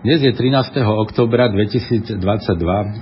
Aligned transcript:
Dnes 0.00 0.24
je 0.24 0.32
13. 0.32 0.80
oktobra 0.80 1.52
2022 1.52 2.24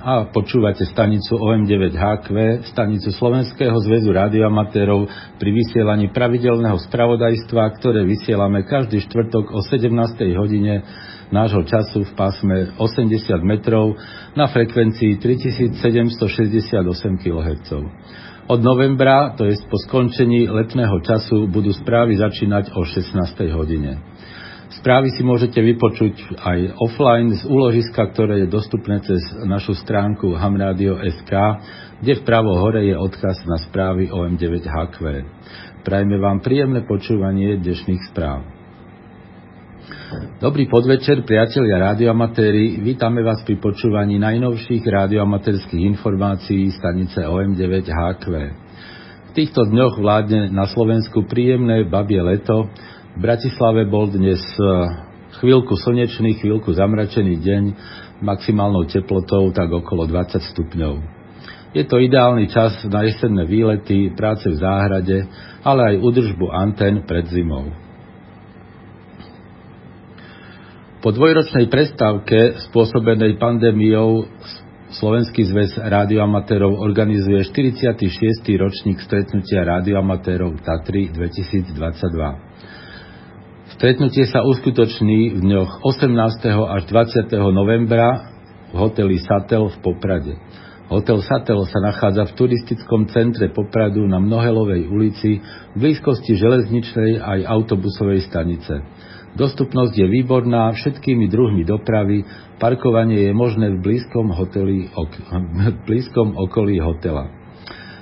a 0.03 0.27
počúvate 0.35 0.83
stanicu 0.83 1.39
OM9HQ, 1.39 2.27
stanicu 2.75 3.15
Slovenského 3.15 3.71
zväzu 3.79 4.11
radioamatérov 4.11 5.07
pri 5.39 5.49
vysielaní 5.55 6.11
pravidelného 6.11 6.75
spravodajstva, 6.75 7.71
ktoré 7.79 8.03
vysielame 8.03 8.67
každý 8.67 8.99
štvrtok 9.07 9.47
o 9.47 9.63
17. 9.63 9.95
hodine 10.35 10.83
nášho 11.31 11.63
času 11.63 12.03
v 12.03 12.11
pásme 12.19 12.75
80 12.75 13.15
metrov 13.47 13.95
na 14.35 14.51
frekvencii 14.51 15.23
3768 15.23 16.83
kHz. 17.15 17.69
Od 18.51 18.59
novembra, 18.59 19.39
to 19.39 19.47
je 19.47 19.55
po 19.71 19.79
skončení 19.87 20.51
letného 20.51 20.99
času, 20.99 21.47
budú 21.47 21.71
správy 21.71 22.19
začínať 22.19 22.75
o 22.75 22.83
16. 22.83 23.15
hodine. 23.55 24.08
Správy 24.69 25.09
si 25.17 25.25
môžete 25.25 25.57
vypočuť 25.65 26.37
aj 26.45 26.77
offline 26.77 27.33
z 27.33 27.41
úložiska, 27.41 28.05
ktoré 28.13 28.45
je 28.45 28.53
dostupné 28.53 29.01
cez 29.01 29.17
našu 29.41 29.73
stránku 29.73 30.37
hamradio.sk, 30.37 31.33
kde 31.97 32.13
vpravo 32.21 32.53
hore 32.53 32.85
je 32.85 32.93
odkaz 32.93 33.49
na 33.49 33.57
správy 33.65 34.13
OM9HQ. 34.13 35.25
Prajme 35.81 36.21
vám 36.21 36.45
príjemné 36.45 36.85
počúvanie 36.85 37.57
dnešných 37.57 38.13
správ. 38.13 38.45
Dobrý 40.37 40.69
podvečer, 40.69 41.25
priatelia 41.25 41.89
radioamatéri. 41.89 42.77
Vítame 42.77 43.25
vás 43.25 43.41
pri 43.41 43.57
počúvaní 43.57 44.21
najnovších 44.21 44.85
radioamatérských 44.85 45.81
informácií 45.97 46.69
stanice 46.77 47.25
OM9HQ. 47.25 48.25
V 49.29 49.31
týchto 49.33 49.65
dňoch 49.65 49.97
vládne 49.97 50.53
na 50.53 50.69
Slovensku 50.69 51.25
príjemné 51.25 51.89
babie 51.89 52.21
leto, 52.21 52.69
Bratislave 53.19 53.83
bol 53.83 54.07
dnes 54.07 54.39
e, 54.39 54.63
chvíľku 55.43 55.75
slnečný, 55.75 56.39
chvíľku 56.39 56.71
zamračený 56.71 57.35
deň, 57.43 57.63
maximálnou 58.23 58.87
teplotou 58.87 59.51
tak 59.51 59.67
okolo 59.67 60.07
20 60.07 60.39
stupňov. 60.39 61.03
Je 61.75 61.83
to 61.83 61.99
ideálny 61.99 62.47
čas 62.47 62.79
na 62.87 63.03
jesenné 63.03 63.43
výlety, 63.43 64.15
práce 64.15 64.47
v 64.47 64.55
záhrade, 64.55 65.27
ale 65.67 65.81
aj 65.91 65.95
udržbu 65.99 66.47
antén 66.47 67.03
pred 67.03 67.27
zimou. 67.27 67.67
Po 71.03 71.11
dvojročnej 71.11 71.67
prestávke 71.67 72.55
spôsobenej 72.71 73.35
pandémiou 73.35 74.31
Slovenský 74.89 75.43
zväz 75.43 75.75
rádioamatérov 75.75 76.71
organizuje 76.81 77.43
46. 77.45 78.41
ročník 78.57 79.03
stretnutia 79.03 79.67
rádioamatérov 79.67 80.63
Tatry 80.63 81.11
2022. 81.11 82.48
Stretnutie 83.79 84.27
sa 84.27 84.43
uskutoční 84.43 85.39
v 85.39 85.39
dňoch 85.39 85.87
18. 85.87 86.11
až 86.51 86.83
20. 86.83 87.31
novembra 87.47 88.27
v 88.67 88.75
hoteli 88.75 89.23
Satel 89.23 89.71
v 89.71 89.77
Poprade. 89.79 90.35
Hotel 90.91 91.23
Satel 91.23 91.63
sa 91.63 91.79
nachádza 91.79 92.27
v 92.27 92.35
turistickom 92.35 93.07
centre 93.07 93.47
Popradu 93.47 94.03
na 94.03 94.19
Mnohelovej 94.19 94.83
ulici 94.83 95.39
v 95.39 95.77
blízkosti 95.79 96.35
železničnej 96.35 97.23
aj 97.23 97.39
autobusovej 97.47 98.27
stanice. 98.27 98.83
Dostupnosť 99.39 99.95
je 99.95 100.11
výborná 100.11 100.75
všetkými 100.75 101.31
druhmi 101.31 101.63
dopravy, 101.63 102.27
parkovanie 102.59 103.31
je 103.31 103.31
možné 103.31 103.79
v 103.79 103.79
blízkom, 103.79 104.27
hoteli, 104.35 104.91
ok, 104.91 105.13
v 105.71 105.79
blízkom 105.87 106.35
okolí 106.35 106.83
hotela. 106.83 107.38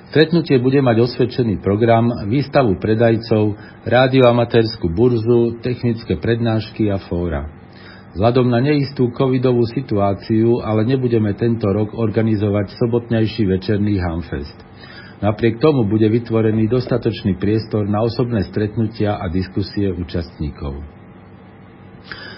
Stretnutie 0.07 0.55
bude 0.63 0.79
mať 0.79 1.03
osvedčený 1.03 1.59
program, 1.59 2.07
výstavu 2.31 2.79
predajcov, 2.79 3.59
rádioamatérskú 3.83 4.87
burzu, 4.87 5.59
technické 5.59 6.15
prednášky 6.15 6.87
a 6.87 6.95
fóra. 7.11 7.51
Vzhľadom 8.15 8.47
na 8.47 8.63
neistú 8.63 9.11
covidovú 9.11 9.67
situáciu 9.67 10.63
ale 10.63 10.87
nebudeme 10.87 11.35
tento 11.35 11.67
rok 11.67 11.91
organizovať 11.91 12.79
sobotnejší 12.79 13.45
večerný 13.51 13.99
Hamfest. 13.99 14.57
Napriek 15.19 15.59
tomu 15.59 15.83
bude 15.89 16.07
vytvorený 16.07 16.69
dostatočný 16.71 17.35
priestor 17.41 17.83
na 17.89 18.05
osobné 18.05 18.47
stretnutia 18.47 19.19
a 19.19 19.27
diskusie 19.27 19.91
účastníkov. 19.91 20.81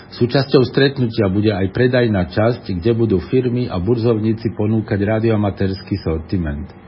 Súčasťou 0.09 0.66
stretnutia 0.66 1.29
bude 1.29 1.53
aj 1.53 1.69
predajná 1.69 2.34
časť, 2.34 2.66
kde 2.81 2.91
budú 2.97 3.22
firmy 3.29 3.69
a 3.69 3.78
burzovníci 3.78 4.58
ponúkať 4.58 5.00
radioamatérsky 5.06 6.02
sortiment. 6.02 6.78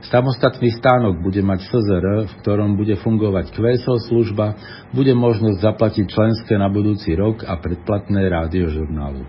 Samostatný 0.00 0.72
stánok 0.80 1.20
bude 1.20 1.44
mať 1.44 1.60
SZR, 1.68 2.06
v 2.24 2.32
ktorom 2.40 2.80
bude 2.80 2.96
fungovať 3.04 3.52
QSO 3.52 4.00
služba, 4.08 4.56
bude 4.96 5.12
možnosť 5.12 5.60
zaplatiť 5.60 6.04
členské 6.08 6.56
na 6.56 6.72
budúci 6.72 7.12
rok 7.12 7.44
a 7.44 7.60
predplatné 7.60 8.24
rádiožurnálu. 8.32 9.22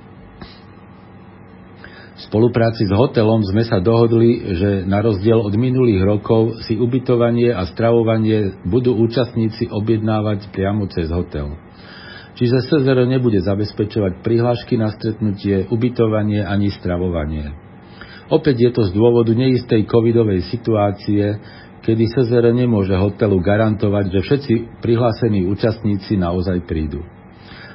V 2.11 2.29
spolupráci 2.29 2.87
s 2.87 2.93
hotelom 2.93 3.43
sme 3.43 3.67
sa 3.67 3.83
dohodli, 3.83 4.39
že 4.55 4.69
na 4.87 5.03
rozdiel 5.03 5.41
od 5.41 5.51
minulých 5.57 6.05
rokov 6.05 6.63
si 6.63 6.79
ubytovanie 6.79 7.51
a 7.51 7.67
stravovanie 7.67 8.63
budú 8.63 8.95
účastníci 8.95 9.67
objednávať 9.67 10.53
priamo 10.55 10.87
cez 10.87 11.11
hotel. 11.11 11.57
Čiže 12.39 12.63
SZR 12.63 13.05
nebude 13.11 13.43
zabezpečovať 13.43 14.23
prihlášky 14.23 14.79
na 14.79 14.89
stretnutie, 14.95 15.67
ubytovanie 15.67 16.41
ani 16.41 16.71
stravovanie. 16.71 17.60
Opäť 18.31 18.55
je 18.63 18.71
to 18.71 18.81
z 18.87 18.91
dôvodu 18.95 19.35
neistej 19.35 19.83
covidovej 19.83 20.47
situácie, 20.47 21.35
kedy 21.83 22.03
SZR 22.15 22.55
nemôže 22.55 22.95
hotelu 22.95 23.35
garantovať, 23.43 24.05
že 24.07 24.19
všetci 24.23 24.53
prihlásení 24.79 25.43
účastníci 25.51 26.15
naozaj 26.15 26.63
prídu. 26.63 27.03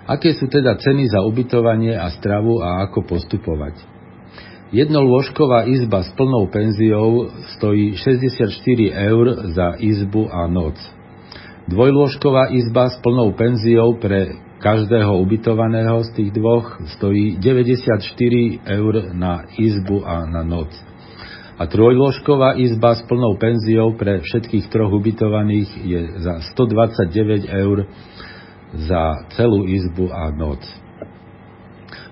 Aké 0.08 0.32
sú 0.32 0.48
teda 0.48 0.78
ceny 0.80 1.12
za 1.12 1.20
ubytovanie 1.26 1.92
a 1.92 2.08
stravu 2.14 2.62
a 2.64 2.88
ako 2.88 3.04
postupovať? 3.04 3.76
Jednolôžková 4.70 5.68
izba 5.68 6.02
s 6.02 6.10
plnou 6.16 6.48
penziou 6.50 7.30
stojí 7.58 7.94
64 7.98 8.50
eur 9.12 9.26
za 9.52 9.78
izbu 9.78 10.26
a 10.30 10.48
noc. 10.48 10.78
Dvojlôžková 11.66 12.54
izba 12.54 12.90
s 12.90 12.96
plnou 13.02 13.34
penziou 13.34 13.98
pre 13.98 14.45
každého 14.58 15.18
ubytovaného 15.20 16.04
z 16.04 16.10
tých 16.16 16.30
dvoch 16.32 16.80
stojí 16.96 17.36
94 17.38 18.02
eur 18.66 18.94
na 19.12 19.44
izbu 19.58 20.02
a 20.04 20.26
na 20.26 20.42
noc. 20.42 20.72
A 21.56 21.64
trojložková 21.64 22.60
izba 22.60 22.92
s 22.96 23.02
plnou 23.08 23.40
penziou 23.40 23.96
pre 23.96 24.20
všetkých 24.20 24.68
troch 24.68 24.92
ubytovaných 24.92 25.70
je 25.88 26.00
za 26.20 26.34
129 26.52 27.48
eur 27.48 27.88
za 28.76 29.24
celú 29.36 29.64
izbu 29.64 30.12
a 30.12 30.28
noc. 30.36 30.60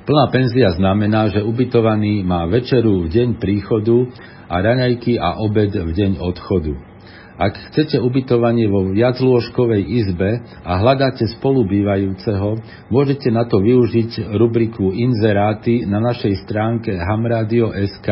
Plná 0.04 0.28
penzia 0.28 0.72
znamená, 0.76 1.32
že 1.32 1.44
ubytovaný 1.44 2.24
má 2.24 2.44
večeru 2.44 3.04
v 3.04 3.08
deň 3.08 3.28
príchodu 3.40 4.08
a 4.48 4.60
raňajky 4.60 5.16
a 5.16 5.40
obed 5.40 5.72
v 5.72 5.90
deň 5.92 6.20
odchodu. 6.20 6.93
Ak 7.34 7.58
chcete 7.70 7.98
ubytovanie 7.98 8.70
vo 8.70 8.94
viaclôžkovej 8.94 9.82
izbe 9.82 10.38
a 10.62 10.78
hľadáte 10.78 11.26
spolubývajúceho, 11.34 12.62
môžete 12.94 13.34
na 13.34 13.42
to 13.50 13.58
využiť 13.58 14.38
rubriku 14.38 14.94
Inzeráty 14.94 15.82
na 15.82 15.98
našej 15.98 16.46
stránke 16.46 16.94
hamradio.sk 16.94 18.08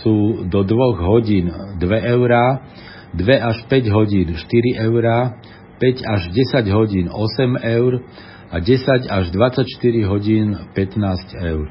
sú 0.00 0.48
do 0.48 0.64
2 0.64 1.04
hodín 1.04 1.52
2 1.76 1.84
eurá, 2.16 2.64
2 3.12 3.44
až 3.44 3.60
5 3.68 3.92
hodín 3.92 4.32
4 4.32 4.88
eurá, 4.88 5.36
5 5.76 6.00
až 6.00 6.32
10 6.32 6.64
hodín 6.72 7.12
8 7.12 7.60
eur 7.60 8.00
a 8.48 8.56
10 8.56 9.04
až 9.04 9.36
24 9.36 9.68
hodín 10.08 10.56
15 10.72 11.44
eur. 11.44 11.68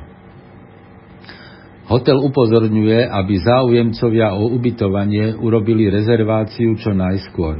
Hotel 1.89 2.21
upozorňuje, 2.21 3.09
aby 3.09 3.33
záujemcovia 3.41 4.37
o 4.37 4.53
ubytovanie 4.53 5.33
urobili 5.33 5.89
rezerváciu 5.89 6.77
čo 6.77 6.93
najskôr. 6.93 7.57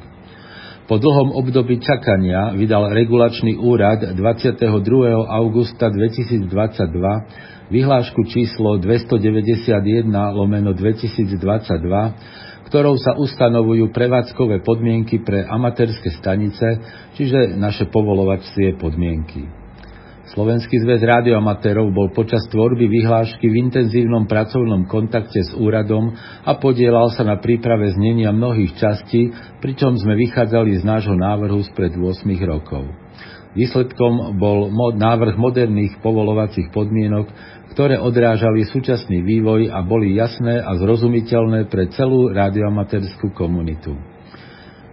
Po 0.91 0.99
dlhom 0.99 1.31
období 1.31 1.79
čakania 1.79 2.51
vydal 2.51 2.91
regulačný 2.91 3.55
úrad 3.55 4.11
22. 4.11 4.75
augusta 5.23 5.87
2022 5.87 7.71
vyhlášku 7.71 8.27
číslo 8.27 8.75
291 8.75 10.11
lomeno 10.35 10.75
2022, 10.75 12.67
ktorou 12.67 12.99
sa 12.99 13.15
ustanovujú 13.15 13.87
prevádzkové 13.95 14.67
podmienky 14.67 15.23
pre 15.23 15.47
amatérske 15.47 16.11
stanice, 16.19 16.83
čiže 17.15 17.55
naše 17.55 17.87
povolovacie 17.87 18.75
podmienky. 18.75 19.60
Slovenský 20.31 20.79
zväz 20.79 21.03
rádioamatérov 21.03 21.91
bol 21.91 22.07
počas 22.15 22.39
tvorby 22.47 22.87
vyhlášky 22.87 23.51
v 23.51 23.67
intenzívnom 23.67 24.31
pracovnom 24.31 24.87
kontakte 24.87 25.43
s 25.43 25.51
úradom 25.51 26.15
a 26.47 26.55
podielal 26.55 27.11
sa 27.11 27.27
na 27.27 27.35
príprave 27.35 27.91
znenia 27.91 28.31
mnohých 28.31 28.71
častí, 28.79 29.35
pričom 29.59 29.99
sme 29.99 30.15
vychádzali 30.15 30.79
z 30.79 30.83
nášho 30.87 31.19
návrhu 31.19 31.59
spred 31.67 31.99
8 31.99 32.23
rokov. 32.47 32.87
Výsledkom 33.59 34.39
bol 34.39 34.71
mod, 34.71 34.95
návrh 34.95 35.35
moderných 35.35 35.99
povolovacích 35.99 36.71
podmienok, 36.71 37.27
ktoré 37.75 37.99
odrážali 37.99 38.63
súčasný 38.63 39.27
vývoj 39.27 39.67
a 39.67 39.83
boli 39.83 40.15
jasné 40.15 40.63
a 40.63 40.79
zrozumiteľné 40.79 41.67
pre 41.67 41.91
celú 41.91 42.31
radioamatérskú 42.31 43.35
komunitu. 43.35 44.10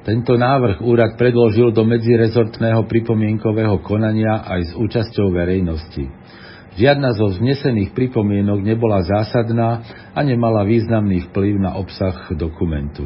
Tento 0.09 0.41
návrh 0.41 0.81
úrad 0.81 1.21
predložil 1.21 1.69
do 1.77 1.85
medzirezortného 1.85 2.89
pripomienkového 2.89 3.77
konania 3.85 4.41
aj 4.41 4.61
s 4.65 4.73
účasťou 4.73 5.29
verejnosti. 5.37 6.09
Žiadna 6.81 7.13
zo 7.13 7.29
vznesených 7.29 7.93
pripomienok 7.93 8.65
nebola 8.65 9.05
zásadná 9.05 9.85
a 10.17 10.21
nemala 10.25 10.65
významný 10.65 11.29
vplyv 11.29 11.61
na 11.61 11.77
obsah 11.77 12.25
dokumentu. 12.33 13.05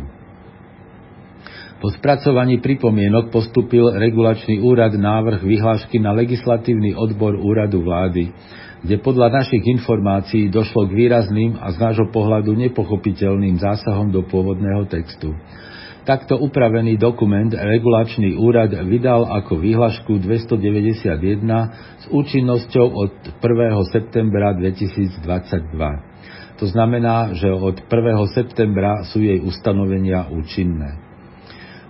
Po 1.82 1.90
spracovaní 1.90 2.62
pripomienok 2.62 3.34
postupil 3.34 3.98
regulačný 3.98 4.62
úrad 4.62 4.94
návrh 4.94 5.42
vyhlášky 5.42 5.98
na 5.98 6.14
legislatívny 6.14 6.94
odbor 6.94 7.34
úradu 7.34 7.82
vlády, 7.82 8.30
kde 8.86 9.02
podľa 9.02 9.42
našich 9.42 9.66
informácií 9.66 10.54
došlo 10.54 10.86
k 10.86 10.94
výrazným 10.94 11.58
a 11.58 11.74
z 11.74 11.82
nášho 11.82 12.14
pohľadu 12.14 12.54
nepochopiteľným 12.54 13.58
zásahom 13.58 14.14
do 14.14 14.22
pôvodného 14.22 14.86
textu. 14.86 15.34
Takto 16.02 16.34
upravený 16.34 16.98
dokument 16.98 17.54
regulačný 17.54 18.34
úrad 18.34 18.74
vydal 18.90 19.22
ako 19.22 19.62
výhlašku 19.62 20.18
291 20.18 21.14
s 22.02 22.04
účinnosťou 22.10 22.86
od 22.90 23.12
1. 23.38 23.94
septembra 23.94 24.50
2022. 24.58 25.22
To 26.58 26.66
znamená, 26.66 27.38
že 27.38 27.54
od 27.54 27.86
1. 27.86 28.34
septembra 28.34 29.06
sú 29.14 29.22
jej 29.22 29.38
ustanovenia 29.46 30.26
účinné. 30.26 30.98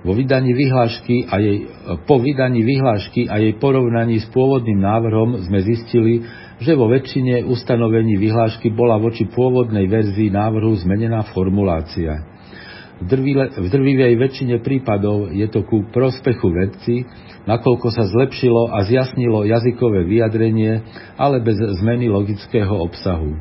Vo 0.05 0.13
vydaní 0.13 0.53
vyhlášky 0.53 1.33
a 1.33 1.41
jej, 1.41 1.73
po 2.05 2.21
vydaní 2.21 2.61
vyhlášky 2.61 3.33
a 3.33 3.41
jej 3.41 3.57
porovnaní 3.57 4.21
s 4.21 4.29
pôvodným 4.29 4.83
návrhom 4.83 5.41
sme 5.47 5.65
zistili, 5.65 6.21
že 6.61 6.77
vo 6.77 6.85
väčšine 6.93 7.49
ustanovení 7.49 8.21
vyhlášky 8.21 8.77
bola 8.77 9.01
voči 9.01 9.25
pôvodnej 9.25 9.89
verzii 9.89 10.29
návrhu 10.29 10.77
zmenená 10.85 11.25
formulácia. 11.33 12.32
V 13.03 13.67
drvivej 13.67 14.15
väčšine 14.15 14.63
prípadov 14.63 15.35
je 15.35 15.47
to 15.51 15.67
ku 15.67 15.83
prospechu 15.91 16.55
vedci, 16.55 17.03
nakoľko 17.51 17.91
sa 17.91 18.07
zlepšilo 18.07 18.71
a 18.71 18.87
zjasnilo 18.87 19.43
jazykové 19.43 20.07
vyjadrenie, 20.07 20.87
ale 21.19 21.43
bez 21.43 21.59
zmeny 21.83 22.07
logického 22.07 22.71
obsahu. 22.79 23.35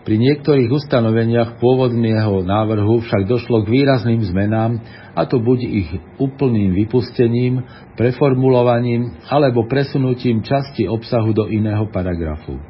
Pri 0.00 0.16
niektorých 0.16 0.72
ustanoveniach 0.72 1.60
pôvodného 1.60 2.40
návrhu 2.40 3.04
však 3.04 3.28
došlo 3.28 3.68
k 3.68 3.84
výrazným 3.84 4.24
zmenám, 4.24 4.80
a 5.12 5.28
to 5.28 5.36
buď 5.36 5.58
ich 5.60 5.90
úplným 6.16 6.72
vypustením, 6.72 7.60
preformulovaním 8.00 9.20
alebo 9.28 9.68
presunutím 9.68 10.40
časti 10.40 10.88
obsahu 10.88 11.36
do 11.36 11.52
iného 11.52 11.84
paragrafu. 11.92 12.69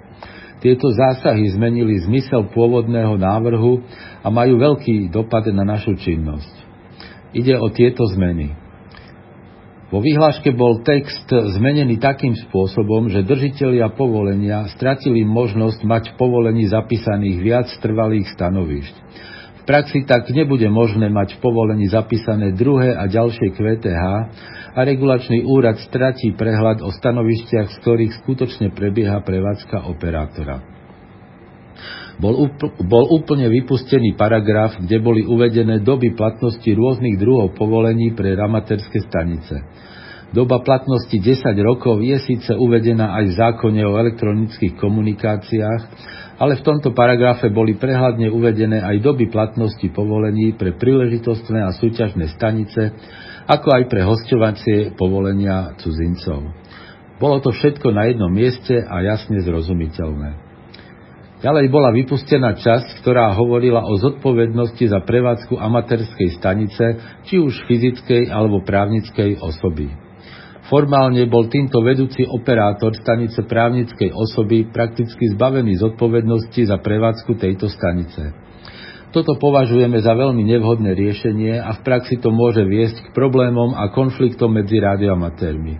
Tieto 0.60 0.92
zásahy 0.92 1.48
zmenili 1.56 2.04
zmysel 2.04 2.52
pôvodného 2.52 3.16
návrhu 3.16 3.80
a 4.20 4.28
majú 4.28 4.60
veľký 4.60 5.08
dopad 5.08 5.48
na 5.56 5.64
našu 5.64 5.96
činnosť. 5.96 6.52
Ide 7.32 7.56
o 7.56 7.72
tieto 7.72 8.04
zmeny. 8.12 8.52
Vo 9.90 9.98
vyhláške 9.98 10.54
bol 10.54 10.86
text 10.86 11.26
zmenený 11.26 11.98
takým 11.98 12.38
spôsobom, 12.46 13.10
že 13.10 13.26
držitelia 13.26 13.90
povolenia 13.90 14.70
stratili 14.70 15.26
možnosť 15.26 15.82
mať 15.82 16.04
v 16.14 16.14
povolení 16.14 16.70
zapísaných 16.70 17.38
viac 17.42 17.68
trvalých 17.82 18.30
stanovišť. 18.30 18.94
V 19.60 19.62
praxi 19.66 20.06
tak 20.06 20.30
nebude 20.30 20.68
možné 20.70 21.10
mať 21.10 21.36
v 21.36 21.42
povolení 21.42 21.90
zapísané 21.90 22.54
druhé 22.54 22.94
a 22.94 23.10
ďalšie 23.10 23.50
QTH 23.50 24.04
a 24.70 24.80
regulačný 24.86 25.42
úrad 25.46 25.82
stratí 25.82 26.34
prehľad 26.34 26.82
o 26.86 26.90
stanovišťach, 26.94 27.74
z 27.74 27.76
ktorých 27.82 28.12
skutočne 28.22 28.70
prebieha 28.70 29.18
prevádzka 29.22 29.90
operátora 29.90 30.80
bol, 32.20 32.52
bol 32.84 33.04
úplne 33.16 33.48
vypustený 33.48 34.14
paragraf, 34.14 34.76
kde 34.76 35.00
boli 35.00 35.24
uvedené 35.24 35.80
doby 35.80 36.12
platnosti 36.12 36.68
rôznych 36.68 37.16
druhov 37.16 37.56
povolení 37.56 38.12
pre 38.12 38.36
ramaterské 38.36 39.00
stanice. 39.08 39.64
Doba 40.30 40.62
platnosti 40.62 41.16
10 41.16 41.42
rokov 41.66 41.98
je 42.06 42.14
síce 42.22 42.54
uvedená 42.54 43.18
aj 43.18 43.24
v 43.24 43.36
zákone 43.40 43.82
o 43.82 43.98
elektronických 43.98 44.78
komunikáciách, 44.78 45.82
ale 46.38 46.54
v 46.54 46.62
tomto 46.62 46.94
paragrafe 46.94 47.50
boli 47.50 47.74
prehľadne 47.74 48.30
uvedené 48.30 48.78
aj 48.78 49.02
doby 49.02 49.26
platnosti 49.26 49.90
povolení 49.90 50.54
pre 50.54 50.78
príležitostné 50.78 51.58
a 51.66 51.74
súťažné 51.74 52.30
stanice, 52.38 52.94
ako 53.50 53.68
aj 53.74 53.84
pre 53.90 54.06
hostovacie 54.06 54.94
povolenia 54.94 55.74
cudzincov. 55.82 56.54
Bolo 57.18 57.42
to 57.42 57.50
všetko 57.50 57.90
na 57.90 58.06
jednom 58.06 58.30
mieste 58.30 58.78
a 58.78 59.02
jasne 59.02 59.42
zrozumiteľné. 59.42 60.50
Ďalej 61.40 61.66
bola 61.72 61.90
vypustená 61.90 62.52
časť, 62.52 63.00
ktorá 63.00 63.32
hovorila 63.32 63.80
o 63.88 63.96
zodpovednosti 63.96 64.92
za 64.92 65.00
prevádzku 65.02 65.56
amatérskej 65.56 66.36
stanice, 66.36 66.84
či 67.26 67.40
už 67.40 67.64
fyzickej 67.64 68.28
alebo 68.28 68.60
právnickej 68.60 69.40
osoby. 69.40 69.88
Formálne 70.68 71.26
bol 71.26 71.50
týmto 71.50 71.82
vedúci 71.82 72.22
operátor 72.28 72.94
stanice 72.94 73.42
právnickej 73.42 74.14
osoby 74.14 74.68
prakticky 74.70 75.32
zbavený 75.34 75.80
zodpovednosti 75.80 76.60
za 76.70 76.78
prevádzku 76.78 77.34
tejto 77.40 77.66
stanice. 77.72 78.30
Toto 79.10 79.34
považujeme 79.34 79.98
za 79.98 80.14
veľmi 80.14 80.46
nevhodné 80.46 80.94
riešenie 80.94 81.58
a 81.58 81.74
v 81.74 81.80
praxi 81.82 82.22
to 82.22 82.30
môže 82.30 82.62
viesť 82.62 83.10
k 83.10 83.14
problémom 83.14 83.74
a 83.74 83.90
konfliktom 83.90 84.54
medzi 84.54 84.78
radioamatérmi. 84.78 85.74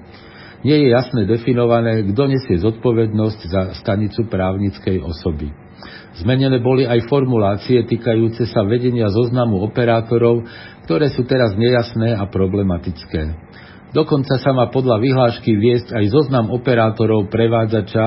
Nie 0.66 0.76
je 0.82 0.88
jasne 0.90 1.24
definované, 1.24 2.04
kto 2.10 2.22
nesie 2.26 2.58
zodpovednosť 2.58 3.40
za 3.46 3.62
stanicu 3.78 4.26
právnickej 4.26 4.98
osoby. 5.00 5.54
Zmenené 6.20 6.58
boli 6.58 6.84
aj 6.84 7.06
formulácie 7.06 7.86
týkajúce 7.86 8.50
sa 8.50 8.66
vedenia 8.66 9.08
zoznamu 9.08 9.62
operátorov, 9.62 10.44
ktoré 10.84 11.08
sú 11.14 11.22
teraz 11.24 11.54
nejasné 11.54 12.18
a 12.18 12.26
problematické. 12.26 13.22
Dokonca 13.94 14.42
sa 14.42 14.50
má 14.50 14.68
podľa 14.74 14.98
vyhlášky 14.98 15.54
viesť 15.54 15.94
aj 15.94 16.04
zoznam 16.10 16.50
operátorov 16.50 17.30
prevádzača, 17.30 18.06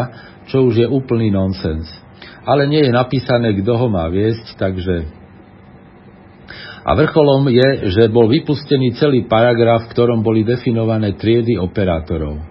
čo 0.51 0.67
už 0.67 0.83
je 0.83 0.87
úplný 0.87 1.31
nonsens. 1.31 2.02
Ale 2.43 2.67
nie 2.67 2.83
je 2.83 2.91
napísané, 2.91 3.55
kto 3.55 3.79
ho 3.79 3.87
má 3.87 4.07
viesť, 4.11 4.59
takže... 4.59 5.07
A 6.83 6.91
vrcholom 6.99 7.47
je, 7.47 7.95
že 7.95 8.11
bol 8.11 8.27
vypustený 8.27 8.99
celý 8.99 9.23
paragraf, 9.23 9.87
v 9.87 9.91
ktorom 9.95 10.19
boli 10.19 10.43
definované 10.43 11.15
triedy 11.15 11.55
operátorov. 11.55 12.43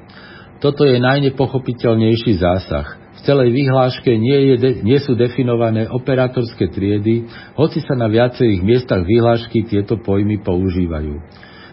Toto 0.57 0.89
je 0.89 0.97
najnepochopiteľnejší 0.97 2.41
zásah. 2.41 2.97
V 3.13 3.21
celej 3.29 3.53
vyhláške 3.53 4.09
nie, 4.17 4.57
je, 4.57 4.81
nie 4.81 4.97
sú 5.05 5.13
definované 5.13 5.85
operátorské 5.85 6.73
triedy, 6.73 7.29
hoci 7.61 7.85
sa 7.85 7.93
na 7.93 8.09
viacerých 8.09 8.65
miestach 8.65 9.05
vyhlášky 9.05 9.69
tieto 9.69 10.01
pojmy 10.01 10.41
používajú. 10.41 11.21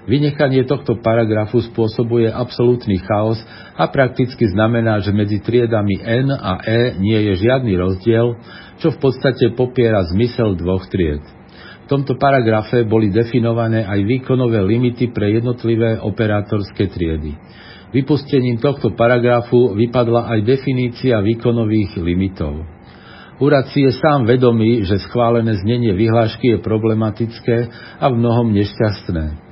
Vynechanie 0.10 0.66
tohto 0.66 0.98
paragrafu 1.06 1.62
spôsobuje 1.62 2.34
absolútny 2.34 2.98
chaos 2.98 3.38
a 3.78 3.86
prakticky 3.94 4.50
znamená, 4.50 4.98
že 5.06 5.14
medzi 5.14 5.38
triedami 5.38 6.02
N 6.02 6.34
a 6.34 6.66
E 6.66 6.98
nie 6.98 7.30
je 7.30 7.46
žiadny 7.46 7.78
rozdiel, 7.78 8.34
čo 8.82 8.90
v 8.90 8.98
podstate 8.98 9.54
popiera 9.54 10.02
zmysel 10.10 10.58
dvoch 10.58 10.90
tried. 10.90 11.22
V 11.86 11.98
tomto 11.98 12.18
paragrafe 12.18 12.90
boli 12.90 13.14
definované 13.14 13.86
aj 13.86 14.02
výkonové 14.02 14.66
limity 14.66 15.14
pre 15.14 15.30
jednotlivé 15.30 16.02
operátorské 16.02 16.90
triedy. 16.90 17.38
Vypustením 17.94 18.58
tohto 18.58 18.98
paragrafu 18.98 19.78
vypadla 19.78 20.26
aj 20.34 20.40
definícia 20.42 21.22
výkonových 21.22 22.02
limitov. 22.02 22.66
Úrad 23.38 23.70
si 23.70 23.86
je 23.86 23.94
sám 23.94 24.26
vedomý, 24.26 24.90
že 24.90 25.02
schválené 25.06 25.54
znenie 25.62 25.94
vyhlášky 25.94 26.58
je 26.58 26.66
problematické 26.66 27.58
a 28.02 28.06
v 28.10 28.16
mnohom 28.18 28.52
nešťastné. 28.58 29.49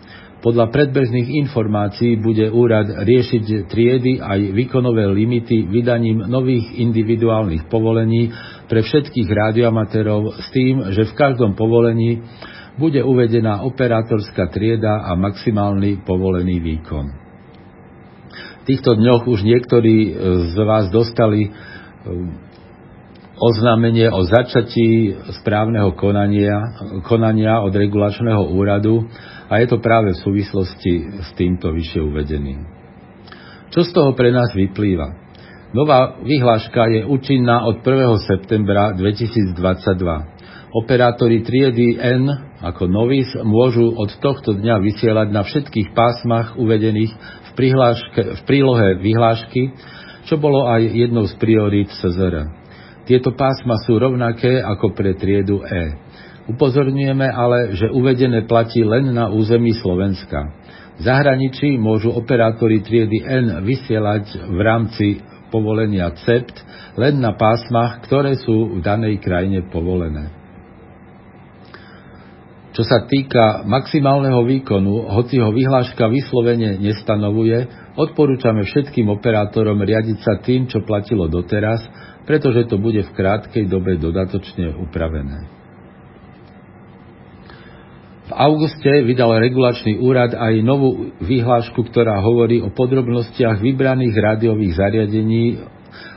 Podľa 0.48 0.72
predbežných 0.72 1.44
informácií 1.44 2.24
bude 2.24 2.48
úrad 2.48 2.88
riešiť 3.04 3.68
triedy 3.68 4.24
aj 4.24 4.56
výkonové 4.56 5.04
limity 5.12 5.68
vydaním 5.68 6.24
nových 6.24 6.72
individuálnych 6.72 7.68
povolení 7.68 8.32
pre 8.72 8.80
všetkých 8.80 9.28
rádioamatérov 9.28 10.40
s 10.40 10.48
tým, 10.56 10.96
že 10.96 11.04
v 11.04 11.18
každom 11.20 11.52
povolení 11.52 12.24
bude 12.80 13.04
uvedená 13.04 13.68
operátorská 13.68 14.48
trieda 14.48 15.04
a 15.04 15.20
maximálny 15.20 16.08
povolený 16.08 16.64
výkon. 16.64 17.06
V 18.32 18.64
týchto 18.72 18.96
dňoch 18.96 19.28
už 19.28 19.44
niektorí 19.44 20.16
z 20.48 20.56
vás 20.64 20.88
dostali 20.96 21.52
oznámenie 23.36 24.08
o 24.16 24.24
začatí 24.24 25.12
správneho 25.44 25.92
konania, 26.00 26.72
konania 27.04 27.60
od 27.68 27.76
regulačného 27.76 28.48
úradu 28.48 29.04
a 29.48 29.54
je 29.64 29.68
to 29.72 29.80
práve 29.80 30.12
v 30.12 30.24
súvislosti 30.24 30.94
s 31.24 31.30
týmto 31.40 31.72
vyššie 31.72 32.02
uvedeným. 32.04 32.60
Čo 33.72 33.84
z 33.88 33.92
toho 33.96 34.12
pre 34.16 34.32
nás 34.32 34.52
vyplýva? 34.56 35.28
Nová 35.76 36.16
vyhláška 36.24 36.88
je 36.88 37.02
účinná 37.04 37.68
od 37.68 37.84
1. 37.84 38.16
septembra 38.24 38.96
2022. 38.96 39.60
Operátori 40.72 41.44
triedy 41.44 42.00
N 42.00 42.32
ako 42.64 42.88
novis 42.88 43.28
môžu 43.44 43.92
od 43.92 44.12
tohto 44.24 44.56
dňa 44.56 44.80
vysielať 44.80 45.28
na 45.32 45.44
všetkých 45.44 45.92
pásmach 45.92 46.56
uvedených 46.56 47.12
v, 47.12 47.52
v 48.36 48.42
prílohe 48.48 48.88
vyhlášky, 49.00 49.76
čo 50.28 50.40
bolo 50.40 50.68
aj 50.68 50.82
jednou 50.88 51.28
z 51.28 51.36
priorít 51.40 51.92
CZR. 51.92 52.48
Tieto 53.08 53.32
pásma 53.32 53.80
sú 53.88 53.96
rovnaké 53.96 54.60
ako 54.60 54.92
pre 54.92 55.16
triedu 55.16 55.64
E. 55.64 55.96
Upozorňujeme 56.48 57.28
ale, 57.28 57.76
že 57.76 57.92
uvedené 57.92 58.48
platí 58.48 58.80
len 58.84 59.12
na 59.12 59.28
území 59.28 59.76
Slovenska. 59.76 60.56
V 60.98 61.02
zahraničí 61.04 61.76
môžu 61.78 62.16
operátori 62.16 62.82
triedy 62.82 63.22
N 63.22 63.62
vysielať 63.68 64.48
v 64.48 64.60
rámci 64.64 65.06
povolenia 65.52 66.10
CEPT 66.16 66.56
len 66.98 67.20
na 67.20 67.36
pásmach, 67.36 68.02
ktoré 68.08 68.40
sú 68.40 68.80
v 68.80 68.80
danej 68.82 69.20
krajine 69.22 69.68
povolené. 69.70 70.34
Čo 72.74 72.86
sa 72.86 73.10
týka 73.10 73.66
maximálneho 73.66 74.46
výkonu, 74.46 75.10
hoci 75.10 75.42
ho 75.42 75.50
vyhláška 75.50 76.06
vyslovene 76.14 76.78
nestanovuje, 76.78 77.66
odporúčame 77.98 78.66
všetkým 78.70 79.10
operátorom 79.10 79.82
riadiť 79.82 80.18
sa 80.22 80.38
tým, 80.38 80.70
čo 80.70 80.86
platilo 80.86 81.26
doteraz 81.26 81.82
pretože 82.28 82.68
to 82.68 82.76
bude 82.76 83.00
v 83.08 83.16
krátkej 83.16 83.72
dobe 83.72 83.96
dodatočne 83.96 84.76
upravené. 84.84 85.57
V 88.28 88.36
auguste 88.36 89.08
vydal 89.08 89.40
regulačný 89.40 90.04
úrad 90.04 90.36
aj 90.36 90.60
novú 90.60 91.16
vyhlášku, 91.24 91.80
ktorá 91.88 92.20
hovorí 92.20 92.60
o 92.60 92.68
podrobnostiach 92.76 93.64
vybraných 93.64 94.16
rádiových 94.20 94.76
zariadení, 94.76 95.64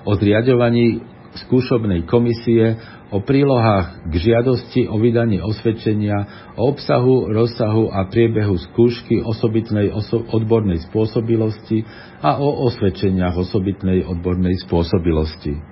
o 0.02 0.18
zriadovaní 0.18 1.06
skúšobnej 1.46 2.10
komisie, 2.10 2.74
o 3.14 3.22
prílohách 3.22 4.10
k 4.10 4.14
žiadosti 4.26 4.90
o 4.90 4.98
vydanie 4.98 5.38
osvedčenia, 5.38 6.50
o 6.58 6.74
obsahu, 6.74 7.30
rozsahu 7.30 7.94
a 7.94 8.10
priebehu 8.10 8.58
skúšky 8.58 9.22
osobitnej 9.22 9.94
oso- 9.94 10.26
odbornej 10.34 10.82
spôsobilosti 10.90 11.86
a 12.22 12.42
o 12.42 12.66
osvedčeniach 12.70 13.38
osobitnej 13.38 14.02
odbornej 14.02 14.58
spôsobilosti. 14.66 15.62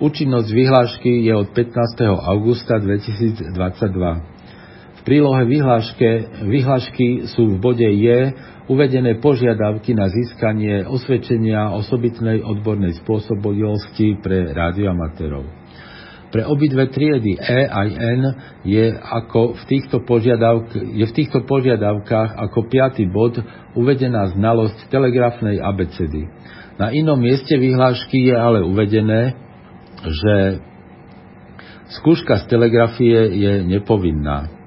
Účinnosť 0.00 0.48
vyhlášky 0.48 1.24
je 1.24 1.32
od 1.36 1.52
15. 1.52 2.04
augusta 2.04 2.76
2022. 2.80 4.29
V 5.00 5.08
prílohe 5.08 5.48
vyhláške, 5.48 6.44
vyhlášky 6.44 7.32
sú 7.32 7.56
v 7.56 7.60
bode 7.60 7.88
J 7.88 8.36
uvedené 8.68 9.16
požiadavky 9.16 9.96
na 9.96 10.12
získanie 10.12 10.84
osvedčenia 10.84 11.72
osobitnej 11.72 12.44
odbornej 12.44 13.00
spôsobilosti 13.00 14.20
pre 14.20 14.52
radioamatérov. 14.52 15.60
Pre 16.30 16.46
obidve 16.46 16.86
triedy 16.92 17.34
E 17.34 17.60
aj 17.66 17.88
N 17.96 18.22
je, 18.62 18.92
ako 18.92 19.58
v 19.58 19.62
týchto 19.66 19.98
je 20.94 21.04
v 21.08 21.16
týchto 21.16 21.42
požiadavkách 21.42 22.30
ako 22.36 22.70
piatý 22.70 23.08
bod 23.10 23.40
uvedená 23.74 24.30
znalosť 24.36 24.86
telegrafnej 24.92 25.58
abecedy. 25.58 26.30
Na 26.78 26.94
inom 26.94 27.18
mieste 27.18 27.56
vyhlášky 27.58 28.30
je 28.30 28.36
ale 28.36 28.62
uvedené, 28.62 29.34
že 30.06 30.34
skúška 31.98 32.46
z 32.46 32.52
telegrafie 32.52 33.18
je 33.34 33.52
nepovinná. 33.66 34.59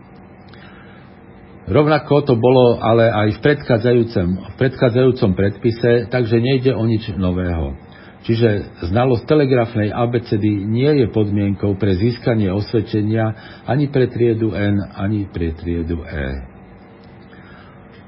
Rovnako 1.63 2.27
to 2.27 2.35
bolo 2.35 2.75
ale 2.83 3.07
aj 3.07 3.39
v 3.39 3.39
predchádzajúcom, 3.39 4.27
v 4.51 4.55
predchádzajúcom 4.59 5.31
predpise, 5.31 6.11
takže 6.11 6.43
nejde 6.43 6.75
o 6.75 6.83
nič 6.83 7.07
nového. 7.15 7.79
Čiže 8.23 8.83
znalosť 8.91 9.27
telegrafnej 9.27 9.91
abecedy 9.91 10.63
nie 10.63 10.91
je 11.03 11.07
podmienkou 11.11 11.75
pre 11.75 11.95
získanie 11.95 12.51
osvedčenia 12.51 13.35
ani 13.67 13.91
pre 13.91 14.07
triedu 14.07 14.55
N, 14.55 14.79
ani 14.95 15.27
pre 15.27 15.51
triedu 15.55 16.03
E. 16.07 16.27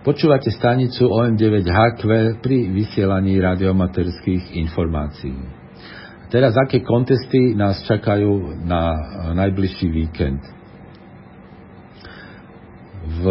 Počúvate 0.08 0.52
stanicu 0.56 1.08
OM9HQ 1.12 2.04
pri 2.40 2.58
vysielaní 2.72 3.40
radiomaterských 3.40 4.56
informácií. 4.56 5.36
Teraz 6.32 6.56
aké 6.60 6.84
kontesty 6.84 7.56
nás 7.56 7.84
čakajú 7.88 8.64
na 8.68 8.92
najbližší 9.36 9.88
víkend? 9.92 10.44
V 13.06 13.24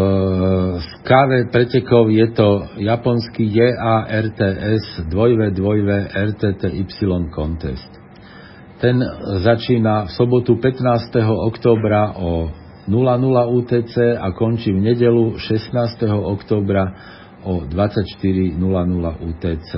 skáve 0.79 1.51
pretekov 1.51 2.07
je 2.07 2.31
to 2.31 2.79
japonský 2.79 3.43
JARTS 3.51 5.11
2V2V 5.11 5.89
RTTY 6.15 6.87
contest. 7.27 7.91
Ten 8.79 9.03
začína 9.43 10.07
v 10.07 10.11
sobotu 10.15 10.55
15. 10.63 11.19
októbra 11.27 12.15
o 12.15 12.47
00 12.87 13.51
UTC 13.51 14.15
a 14.15 14.31
končí 14.31 14.71
v 14.71 14.95
nedelu 14.95 15.35
16. 15.43 15.75
októbra 16.07 16.83
o 17.43 17.67
24.00 17.67 18.55
UTC. 19.27 19.71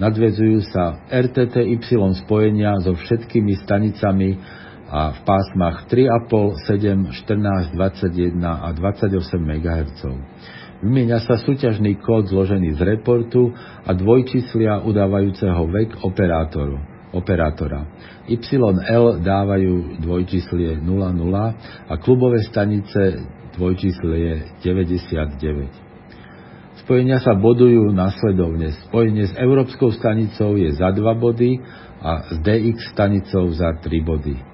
Nadvezujú 0.00 0.72
sa 0.72 1.04
RTTY 1.04 1.76
spojenia 2.24 2.80
so 2.80 2.96
všetkými 2.96 3.60
stanicami 3.60 4.40
a 4.88 5.12
v 5.12 5.20
pásmach 5.28 5.84
3,5, 5.92 6.64
7, 6.64 7.12
14, 7.12 7.76
21 7.76 8.40
a 8.40 8.72
28 8.72 9.12
MHz. 9.36 10.00
Vymieňa 10.78 11.18
sa 11.26 11.36
súťažný 11.42 11.98
kód 12.00 12.30
zložený 12.30 12.78
z 12.78 12.80
reportu 12.96 13.50
a 13.84 13.90
dvojčíslia 13.92 14.86
udávajúceho 14.86 15.66
vek 15.68 16.06
operátoru, 16.06 16.78
operátora. 17.12 17.84
YL 18.30 19.20
dávajú 19.20 19.98
dvojčíslie 20.00 20.78
00 20.80 21.90
a 21.90 21.94
klubové 21.98 22.46
stanice 22.46 23.26
dvojčíslie 23.58 24.62
99. 24.62 25.88
Spojenia 26.86 27.18
sa 27.20 27.34
bodujú 27.34 27.90
následovne. 27.90 28.72
Spojenie 28.88 29.28
s 29.28 29.34
Európskou 29.34 29.92
stanicou 29.92 30.56
je 30.56 30.72
za 30.72 30.94
2 30.94 31.02
body 31.18 31.58
a 32.00 32.32
s 32.32 32.38
DX 32.40 32.94
stanicou 32.94 33.50
za 33.50 33.76
3 33.82 33.84
body. 34.00 34.47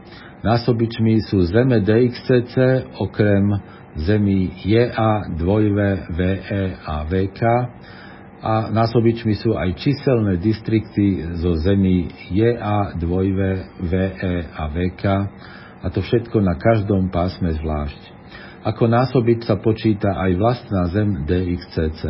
Násobičmi 0.45 1.25
sú 1.25 1.41
zeme 1.49 1.81
DXCC 1.81 2.55
okrem 3.01 3.49
zemí 3.97 4.53
JA, 4.61 5.33
2V, 5.33 5.79
VE 6.13 6.65
a 6.85 7.01
VK 7.09 7.41
a 8.45 8.69
násobičmi 8.69 9.41
sú 9.41 9.57
aj 9.57 9.73
číselné 9.81 10.37
distrikty 10.37 11.41
zo 11.41 11.57
zemí 11.57 12.13
JA, 12.29 12.93
2V, 12.93 13.41
VE 13.89 14.37
a 14.53 14.65
VK 14.69 15.05
a 15.81 15.87
to 15.89 16.05
všetko 16.05 16.37
na 16.45 16.61
každom 16.61 17.09
pásme 17.09 17.49
zvlášť. 17.57 18.03
Ako 18.69 18.85
násobič 18.85 19.49
sa 19.49 19.57
počíta 19.57 20.13
aj 20.13 20.31
vlastná 20.37 20.93
zem 20.93 21.25
DXCC. 21.25 22.03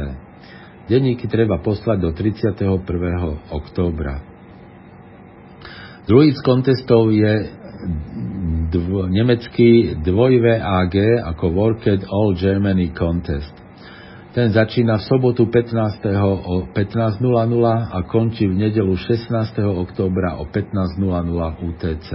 Denníky 0.91 1.31
treba 1.31 1.63
poslať 1.63 2.03
do 2.03 2.11
31. 2.11 2.83
októbra. 3.55 4.27
Druhý 6.05 6.35
z 6.35 6.41
kontestov 6.45 7.15
je 7.15 7.63
dv, 8.71 9.09
nemecký 9.13 10.01
2VAG 10.03 10.95
ako 11.23 11.45
Worked 11.53 12.03
All 12.09 12.35
Germany 12.35 12.91
Contest. 12.93 13.53
Ten 14.35 14.51
začína 14.51 14.99
v 14.99 15.07
sobotu 15.07 15.47
15. 15.47 16.11
o 16.27 16.67
15.00 16.75 17.23
a 17.87 17.99
končí 18.03 18.51
v 18.51 18.67
nedelu 18.67 18.99
16. 18.99 19.31
októbra 19.63 20.43
o 20.43 20.51
15.00 20.51 20.99
UTC. 21.63 22.11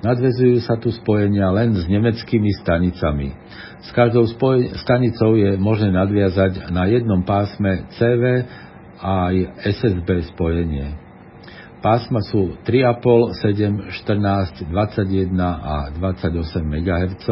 Nadvezujú 0.00 0.64
sa 0.64 0.80
tu 0.80 0.90
spojenia 0.90 1.52
len 1.52 1.76
s 1.76 1.84
nemeckými 1.86 2.50
stanicami. 2.64 3.36
S 3.84 3.88
každou 3.92 4.26
spoj- 4.26 4.74
stanicou 4.80 5.36
je 5.36 5.54
možné 5.60 5.92
nadviazať 5.92 6.72
na 6.72 6.88
jednom 6.88 7.22
pásme 7.22 7.86
CV 7.94 8.48
aj 9.00 9.34
SSB 9.64 10.34
spojenie. 10.34 10.99
Pásma 11.80 12.20
sú 12.20 12.60
3,5, 12.68 13.40
7, 13.40 13.88
14, 14.04 14.68
21 14.68 15.32
a 15.40 15.88
28 15.96 16.60
MHz 16.60 17.26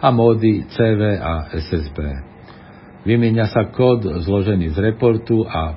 a 0.00 0.08
módy 0.08 0.64
CV 0.72 1.20
a 1.20 1.52
SSB. 1.52 1.98
Vymieňa 3.04 3.52
sa 3.52 3.68
kód 3.68 4.08
zložený 4.24 4.72
z 4.72 4.78
reportu 4.80 5.44
a 5.44 5.76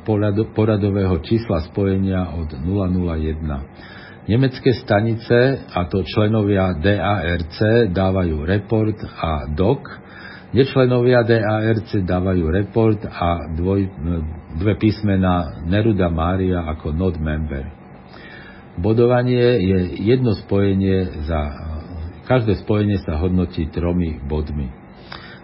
poradového 0.55 1.19
čísla 1.27 1.67
spojenia 1.67 2.39
od 2.39 2.55
001. 2.55 4.31
Nemecké 4.31 4.71
stanice, 4.79 5.67
a 5.75 5.83
to 5.91 5.99
členovia 6.07 6.71
DARC, 6.79 7.91
dávajú 7.91 8.47
report 8.47 8.95
a 9.03 9.51
DOC, 9.51 9.83
nečlenovia 10.55 11.19
DARC 11.27 11.99
dávajú 11.99 12.47
report 12.47 13.03
a 13.03 13.51
dvoj, 13.59 13.91
dve 14.55 14.73
písmena 14.79 15.67
Neruda 15.67 16.07
Mária 16.07 16.63
ako 16.63 16.95
not 16.95 17.19
member. 17.19 17.84
Bodovanie 18.75 19.63
je 19.63 19.79
jedno 20.03 20.35
spojenie 20.35 21.23
za... 21.23 21.41
Každé 22.25 22.65
spojenie 22.65 22.97
sa 23.05 23.21
hodnotí 23.21 23.69
tromi 23.69 24.17
bodmi. 24.17 24.73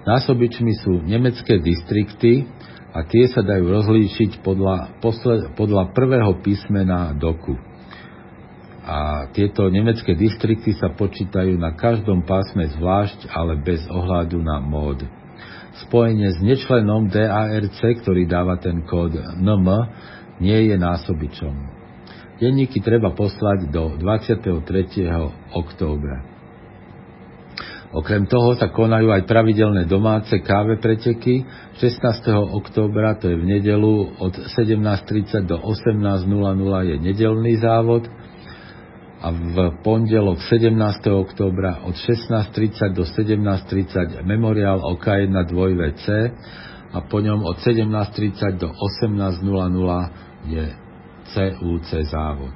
Násobičmi 0.02 0.74
sú 0.82 1.06
nemecké 1.06 1.62
distrikty 1.62 2.50
a 2.92 3.06
tie 3.06 3.30
sa 3.30 3.46
dajú 3.46 3.70
rozlíšiť 3.70 4.42
podľa, 4.42 4.98
posled, 4.98 5.54
podľa 5.54 5.94
prvého 5.94 6.42
písmena 6.42 7.14
doku. 7.14 7.54
A 8.82 9.30
tieto 9.30 9.70
nemecké 9.70 10.18
distrikty 10.18 10.74
sa 10.74 10.90
počítajú 10.90 11.54
na 11.56 11.78
každom 11.78 12.26
pásme 12.26 12.66
zvlášť, 12.74 13.30
ale 13.30 13.62
bez 13.62 13.86
ohľadu 13.86 14.42
na 14.42 14.58
mód. 14.58 15.06
Spojenie 15.88 16.34
s 16.34 16.42
nečlenom 16.42 17.08
DARC, 17.08 17.80
ktorý 17.80 18.26
dáva 18.28 18.58
ten 18.58 18.82
kód 18.84 19.16
NM, 19.38 19.68
nie 20.42 20.74
je 20.74 20.76
násobičom. 20.76 21.71
Denníky 22.42 22.82
treba 22.82 23.14
poslať 23.14 23.70
do 23.70 24.02
23. 24.02 24.50
októbra. 25.54 26.26
Okrem 27.94 28.26
toho 28.26 28.58
sa 28.58 28.74
konajú 28.74 29.14
aj 29.14 29.30
pravidelné 29.30 29.86
domáce 29.86 30.34
káve 30.42 30.82
preteky. 30.82 31.46
16. 31.78 32.02
októbra, 32.58 33.20
to 33.22 33.30
je 33.30 33.38
v 33.38 33.46
nedelu, 33.46 34.18
od 34.18 34.34
17.30 34.58 35.46
do 35.46 35.62
18.00 35.62 36.90
je 36.90 36.96
nedelný 36.98 37.62
závod 37.62 38.10
a 39.22 39.30
v 39.30 39.56
pondelok 39.86 40.42
17. 40.42 40.74
októbra 41.14 41.86
od 41.86 41.94
16.30 41.94 42.98
do 42.98 43.06
17.30 43.06 44.26
memoriál 44.26 44.82
OK1 44.82 45.30
2VC 45.30 46.06
a 46.90 47.06
po 47.06 47.22
ňom 47.22 47.46
od 47.46 47.62
17.30 47.62 48.58
do 48.58 48.74
18.00 48.74 50.50
je 50.50 50.66
CUC 51.32 51.90
závod. 52.08 52.56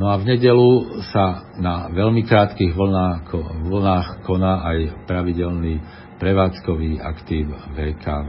No 0.00 0.08
a 0.08 0.16
v 0.16 0.32
nedelu 0.32 1.00
sa 1.12 1.52
na 1.60 1.92
veľmi 1.92 2.24
krátkých 2.24 2.72
vlnách, 2.72 3.36
vlnách 3.68 4.08
koná 4.24 4.64
aj 4.64 4.78
pravidelný 5.04 5.76
prevádzkový 6.16 7.00
aktív 7.04 7.52
VKV. 7.76 8.28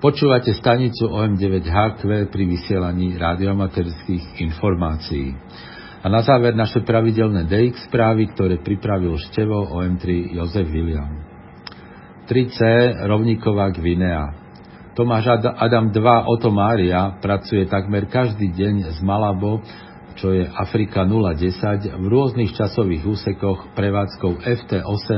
Počúvate 0.00 0.56
stanicu 0.56 1.12
OM9HQ 1.12 2.32
pri 2.32 2.44
vysielaní 2.48 3.20
radiomaterských 3.20 4.40
informácií. 4.40 5.36
A 6.00 6.08
na 6.08 6.24
záver 6.24 6.56
naše 6.56 6.80
pravidelné 6.80 7.44
DX 7.44 7.92
správy, 7.92 8.32
ktoré 8.32 8.64
pripravil 8.64 9.20
števo 9.20 9.68
OM3 9.76 10.32
Jozef 10.40 10.64
William. 10.72 11.20
3C 12.24 12.60
rovníková 13.04 13.68
Gvinea. 13.76 14.49
Tomáš 14.90 15.38
Adam 15.54 15.94
2 15.94 16.26
Oto 16.26 16.50
Mária 16.50 17.14
pracuje 17.22 17.62
takmer 17.70 18.10
každý 18.10 18.50
deň 18.50 18.90
z 18.90 18.98
Malabo, 19.06 19.62
čo 20.18 20.34
je 20.34 20.42
Afrika 20.50 21.06
010, 21.06 21.94
v 21.94 22.06
rôznych 22.10 22.50
časových 22.58 23.06
úsekoch 23.06 23.70
prevádzkou 23.78 24.42
FT8 24.42 25.10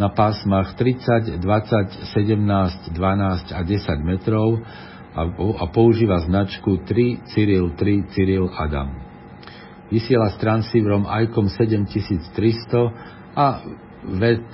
na 0.00 0.08
pásmach 0.08 0.72
30, 0.80 1.44
20, 1.44 2.08
17, 2.08 2.96
12 2.96 3.52
a 3.52 3.60
10 3.60 4.00
metrov 4.00 4.64
a, 5.12 5.28
používa 5.68 6.24
značku 6.24 6.80
3 6.80 7.28
Cyril 7.36 7.76
3 7.76 8.16
Cyril 8.16 8.48
Adam. 8.48 8.96
Vysiela 9.92 10.32
s 10.32 10.40
transceiverom 10.40 11.04
ICOM 11.04 11.52
7300 11.52 13.36
a, 13.36 13.60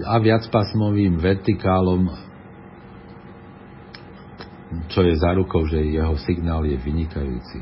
a 0.02 0.14
viacpásmovým 0.18 1.22
vertikálom 1.22 2.10
čo 4.92 5.00
je 5.04 5.14
zárukou, 5.16 5.64
že 5.68 5.80
jeho 5.80 6.16
signál 6.24 6.64
je 6.68 6.76
vynikajúci. 6.76 7.58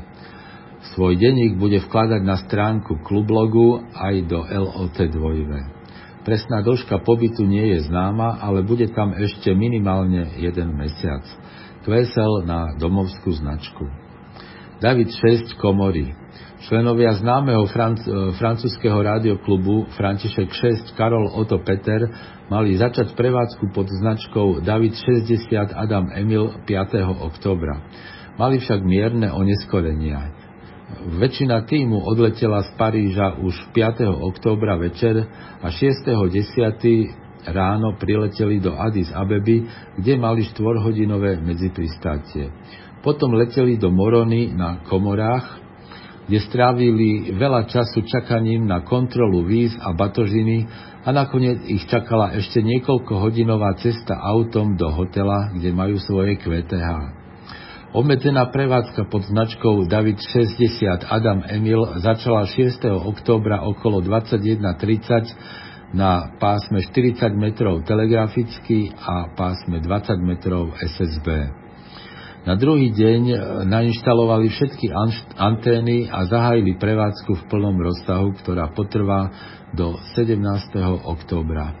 Svoj 0.93 1.19
denník 1.19 1.59
bude 1.59 1.83
vkladať 1.83 2.21
na 2.23 2.37
stránku 2.39 3.03
klublogu 3.03 3.83
aj 3.91 4.15
do 4.29 4.39
LOT2. 4.45 5.19
Presná 6.27 6.59
dĺžka 6.59 7.07
pobytu 7.07 7.47
nie 7.47 7.71
je 7.75 7.87
známa, 7.87 8.43
ale 8.43 8.59
bude 8.59 8.91
tam 8.91 9.15
ešte 9.15 9.55
minimálne 9.55 10.35
jeden 10.35 10.75
mesiac. 10.75 11.23
Kvesel 11.87 12.43
na 12.43 12.75
domovskú 12.75 13.31
značku. 13.31 13.87
David 14.83 15.07
6 15.15 15.55
komory. 15.57 16.11
Členovia 16.57 17.13
známeho 17.13 17.69
franc- 17.69 18.09
francúzského 18.41 18.97
rádioklubu 18.97 19.93
František 19.93 20.49
6 20.89 20.97
Karol 20.97 21.29
Otto 21.29 21.61
Peter 21.61 22.01
mali 22.49 22.73
začať 22.73 23.13
prevádzku 23.13 23.69
pod 23.69 23.85
značkou 23.85 24.65
David 24.65 24.97
60 24.97 25.53
Adam 25.77 26.09
Emil 26.17 26.57
5. 26.65 26.97
oktobra. 27.29 27.85
Mali 28.41 28.57
však 28.57 28.81
mierne 28.81 29.29
oneskorenia. 29.29 30.33
Väčšina 31.21 31.61
týmu 31.69 32.01
odletela 32.01 32.65
z 32.65 32.73
Paríža 32.73 33.37
už 33.37 33.53
5. 33.77 34.09
októbra 34.33 34.81
večer 34.81 35.29
a 35.61 35.67
6.10. 35.69 37.53
ráno 37.53 38.01
prileteli 38.01 38.57
do 38.57 38.73
Addis 38.73 39.13
Abeby, 39.13 39.61
kde 39.93 40.13
mali 40.17 40.41
4-hodinové 40.41 41.37
medzipristácie. 41.37 42.49
Potom 43.05 43.37
leteli 43.37 43.77
do 43.77 43.93
Morony 43.93 44.57
na 44.57 44.81
Komorách, 44.89 45.66
kde 46.27 46.39
strávili 46.43 47.31
veľa 47.31 47.71
času 47.71 48.03
čakaním 48.03 48.67
na 48.67 48.83
kontrolu 48.83 49.47
víz 49.47 49.71
a 49.79 49.95
batožiny 49.95 50.67
a 51.07 51.09
nakoniec 51.15 51.63
ich 51.71 51.87
čakala 51.87 52.35
ešte 52.35 52.59
niekoľko 52.59 53.15
hodinová 53.15 53.71
cesta 53.79 54.19
autom 54.19 54.75
do 54.75 54.91
hotela, 54.91 55.55
kde 55.55 55.71
majú 55.71 55.95
svoje 56.03 56.35
QTH. 56.35 57.15
Obmedzená 57.95 58.51
prevádzka 58.51 59.07
pod 59.07 59.23
značkou 59.31 59.87
David 59.87 60.19
60 60.19 61.07
Adam 61.07 61.39
Emil 61.47 62.03
začala 62.03 62.43
6. 62.43 62.83
októbra 62.91 63.63
okolo 63.63 64.03
21.30 64.03 65.95
na 65.95 66.35
pásme 66.35 66.83
40 66.83 67.31
metrov 67.39 67.87
telegraficky 67.87 68.91
a 68.91 69.31
pásme 69.31 69.79
20 69.79 70.19
metrov 70.19 70.75
SSB. 70.83 71.66
Na 72.47 72.55
druhý 72.55 72.95
deň 72.95 73.21
nainštalovali 73.67 74.47
všetky 74.47 74.87
antény 75.35 76.07
a 76.07 76.23
zahájili 76.31 76.79
prevádzku 76.79 77.43
v 77.43 77.47
plnom 77.51 77.75
rozsahu, 77.75 78.39
ktorá 78.39 78.71
potrvá 78.71 79.27
do 79.75 79.99
17. 80.15 80.39
októbra. 81.03 81.75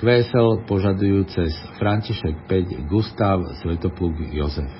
QSL 0.00 0.64
požadujú 0.64 1.28
cez 1.28 1.52
František 1.76 2.48
5 2.48 2.88
Gustav 2.88 3.36
Svetopluk 3.60 4.16
Jozef. 4.32 4.72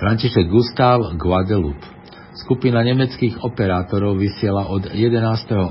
František 0.00 0.48
Gustav 0.48 1.12
Guadeloupe. 1.20 1.84
Skupina 2.42 2.82
nemeckých 2.82 3.38
operátorov 3.46 4.18
vysiela 4.18 4.66
od 4.66 4.90
11. 4.90 5.14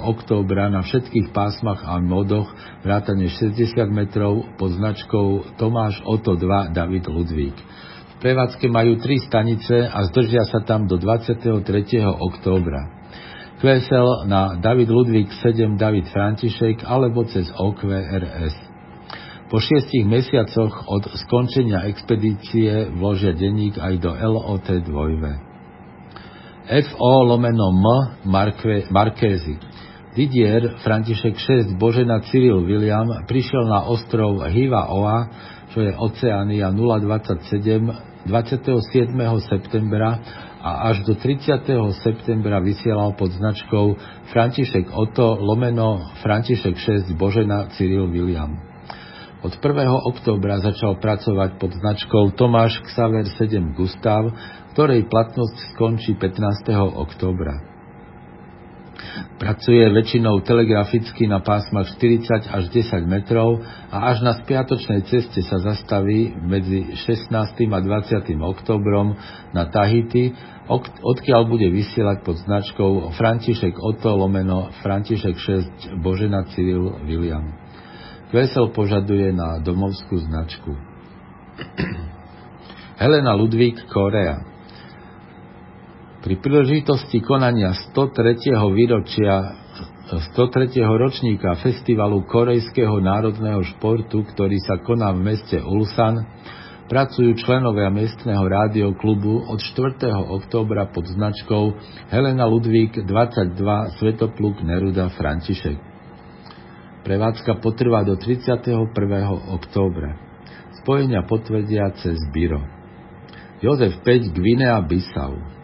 októbra 0.08 0.72
na 0.72 0.80
všetkých 0.88 1.36
pásmach 1.36 1.84
a 1.84 2.00
modoch 2.00 2.48
vrátane 2.80 3.28
60 3.28 3.76
metrov 3.92 4.48
pod 4.56 4.80
značkou 4.80 5.60
Tomáš 5.60 6.00
Oto 6.08 6.40
2 6.40 6.72
David 6.72 7.12
Ludvík. 7.12 7.60
V 7.60 8.16
prevádzke 8.24 8.72
majú 8.72 8.96
tri 9.04 9.20
stanice 9.20 9.84
a 9.84 10.00
zdržia 10.08 10.48
sa 10.48 10.64
tam 10.64 10.88
do 10.88 10.96
23. 10.96 11.60
októbra. 12.08 12.88
QSL 13.60 14.32
na 14.32 14.56
David 14.56 14.96
Ludvík 14.96 15.28
7 15.44 15.76
David 15.76 16.08
František 16.08 16.88
alebo 16.88 17.28
cez 17.28 17.52
OQRS. 17.52 18.56
Po 19.52 19.60
šiestich 19.60 20.08
mesiacoch 20.08 20.88
od 20.88 21.04
skončenia 21.20 21.84
expedície 21.92 22.88
vložia 22.96 23.36
denník 23.36 23.76
aj 23.76 23.94
do 24.00 24.16
LOT 24.16 24.72
2. 24.88 25.51
FO 26.72 27.24
lomeno 27.28 27.76
M 27.76 27.86
Markézy. 28.92 29.60
Didier 30.16 30.80
František 30.80 31.36
6 31.36 31.76
Božena 31.76 32.24
Cyril 32.24 32.64
William 32.64 33.28
prišiel 33.28 33.68
na 33.68 33.92
ostrov 33.92 34.40
Hiva 34.48 34.88
Oa, 34.88 35.28
čo 35.76 35.84
je 35.84 35.92
Oceánia 35.92 36.72
027 36.72 38.24
27. 38.24 39.12
septembra 39.52 40.24
a 40.64 40.96
až 40.96 41.04
do 41.04 41.20
30. 41.20 41.68
septembra 42.08 42.64
vysielal 42.64 43.20
pod 43.20 43.36
značkou 43.36 44.00
František 44.32 44.96
Oto 44.96 45.44
lomeno 45.44 46.00
František 46.24 46.80
6 46.80 47.12
Božena 47.20 47.68
Cyril 47.76 48.08
William. 48.08 48.72
Od 49.42 49.58
1. 49.58 49.60
októbra 50.08 50.62
začal 50.62 51.02
pracovať 51.02 51.58
pod 51.58 51.74
značkou 51.74 52.32
Tomáš 52.38 52.78
Xaver 52.86 53.26
7 53.26 53.74
Gustav, 53.74 54.30
ktorej 54.72 55.12
platnosť 55.12 55.76
skončí 55.76 56.16
15. 56.16 56.72
októbra. 56.96 57.72
Pracuje 59.42 59.82
väčšinou 59.92 60.46
telegraficky 60.46 61.26
na 61.26 61.42
pásmach 61.42 61.90
40 61.98 62.48
až 62.48 62.64
10 62.70 63.04
metrov 63.10 63.60
a 63.90 64.14
až 64.14 64.24
na 64.24 64.38
spiatočnej 64.38 65.04
ceste 65.10 65.42
sa 65.42 65.58
zastaví 65.60 66.32
medzi 66.38 66.96
16. 66.96 67.34
a 67.68 67.80
20. 67.82 68.32
októbrom 68.38 69.18
na 69.52 69.68
Tahiti, 69.68 70.32
odkiaľ 71.02 71.42
bude 71.50 71.68
vysielať 71.68 72.24
pod 72.24 72.40
značkou 72.40 73.12
František 73.18 73.76
Otto 73.82 74.14
lomeno 74.16 74.72
František 74.86 75.36
6 75.36 76.00
Božena 76.00 76.48
Cyril 76.54 77.02
William. 77.04 77.58
Vesel 78.32 78.72
požaduje 78.72 79.36
na 79.36 79.60
domovskú 79.60 80.16
značku. 80.24 80.72
Helena 83.02 83.34
Ludvík, 83.36 83.90
Korea. 83.90 84.51
Pri 86.22 86.38
príležitosti 86.38 87.18
konania 87.26 87.74
103. 87.74 88.54
výročia 88.78 89.58
103. 90.06 90.78
ročníka 90.86 91.58
Festivalu 91.58 92.30
korejského 92.30 93.02
národného 93.02 93.66
športu, 93.66 94.22
ktorý 94.30 94.54
sa 94.62 94.78
koná 94.86 95.18
v 95.18 95.34
meste 95.34 95.58
Ulsan, 95.58 96.22
pracujú 96.86 97.34
členovia 97.42 97.90
miestneho 97.90 98.46
rádioklubu 98.46 99.50
od 99.50 99.66
4. 99.66 100.14
októbra 100.14 100.94
pod 100.94 101.10
značkou 101.10 101.74
Helena 102.14 102.46
Ludvík 102.46 103.02
22 103.02 103.58
Svetopluk 103.98 104.62
Neruda 104.62 105.10
František. 105.18 105.82
Prevádzka 107.02 107.58
potrvá 107.66 108.06
do 108.06 108.14
31. 108.14 108.78
októbra. 109.58 110.22
Spojenia 110.86 111.26
potvrdia 111.26 111.90
cez 111.98 112.22
Biro. 112.30 112.62
Jozef 113.58 113.98
5 114.06 114.38
Gvinea 114.38 114.78
Bissau. 114.86 115.61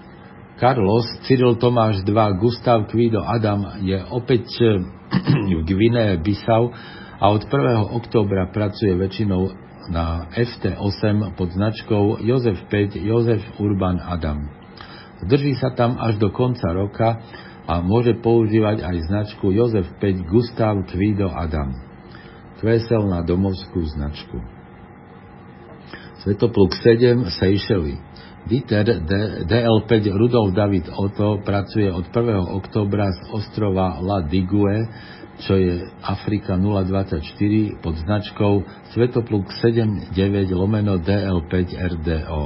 Carlos 0.58 1.06
Cyril 1.30 1.62
Tomáš 1.62 2.02
2 2.02 2.42
Gustav 2.42 2.90
Kvido 2.90 3.22
Adam 3.22 3.78
je 3.78 4.02
opäť 4.10 4.50
v 5.54 5.62
Gvinea 5.62 6.18
Bissau 6.18 6.74
a 7.22 7.30
od 7.30 7.46
1. 7.46 7.94
októbra 7.94 8.50
pracuje 8.50 8.90
väčšinou 8.98 9.54
na 9.94 10.26
FT8 10.34 11.38
pod 11.38 11.54
značkou 11.54 12.26
Jozef 12.26 12.58
5 12.74 12.98
Jozef 12.98 13.46
Urban 13.62 14.02
Adam. 14.02 14.50
Zdrží 15.22 15.62
sa 15.62 15.78
tam 15.78 16.02
až 16.02 16.18
do 16.18 16.34
konca 16.34 16.74
roka 16.74 17.22
a 17.70 17.78
môže 17.86 18.18
používať 18.18 18.82
aj 18.82 18.98
značku 19.14 19.54
Jozef 19.54 19.86
5 20.02 20.26
Gustav 20.26 20.74
Kvido 20.90 21.30
Adam. 21.38 21.70
Kvesel 22.58 23.06
na 23.06 23.22
domovskú 23.22 23.86
značku. 23.94 24.42
Svetopluk 26.26 26.74
7 26.82 27.30
Seychely. 27.30 28.02
Dieter 28.48 28.88
DL5 29.44 29.92
Rudolf 30.16 30.56
David 30.56 30.88
Otto 30.88 31.44
pracuje 31.44 31.92
od 31.92 32.08
1. 32.16 32.48
októbra 32.56 33.12
z 33.12 33.20
ostrova 33.36 34.00
La 34.00 34.24
Digue, 34.24 34.88
čo 35.44 35.60
je 35.60 35.84
Afrika 36.00 36.56
024 36.56 37.84
pod 37.84 38.00
značkou 38.00 38.64
Svetopluk 38.96 39.52
79 39.52 40.16
lomeno 40.56 40.96
DL5 40.96 41.76
RDO. 41.76 42.44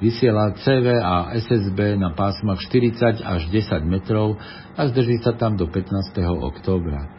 Vysiela 0.00 0.56
CV 0.56 1.04
a 1.04 1.36
SSB 1.36 2.00
na 2.00 2.16
pásmach 2.16 2.64
40 2.64 3.20
až 3.20 3.42
10 3.52 3.84
metrov 3.84 4.40
a 4.72 4.88
zdrží 4.88 5.20
sa 5.20 5.36
tam 5.36 5.60
do 5.60 5.68
15. 5.68 6.16
októbra. 6.48 7.12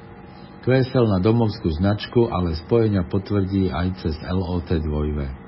QSL 0.66 1.06
na 1.06 1.22
domovskú 1.22 1.70
značku, 1.70 2.34
ale 2.34 2.58
spojenia 2.66 3.06
potvrdí 3.06 3.70
aj 3.70 3.88
cez 4.02 4.18
LOT 4.26 4.74
2. 4.74 5.47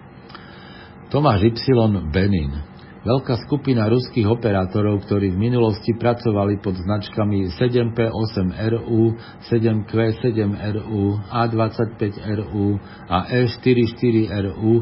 Tomáš 1.10 1.42
Y. 1.42 1.74
Benin 2.14 2.54
Veľká 3.02 3.42
skupina 3.50 3.90
ruských 3.90 4.30
operátorov, 4.30 5.02
ktorí 5.10 5.34
v 5.34 5.42
minulosti 5.50 5.98
pracovali 5.98 6.62
pod 6.62 6.78
značkami 6.78 7.50
7P8RU, 7.58 9.18
7Q7RU, 9.50 11.02
A25RU 11.34 12.78
a 13.10 13.26
E44RU 13.26 14.74